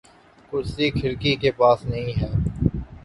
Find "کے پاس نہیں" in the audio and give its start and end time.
1.41-2.13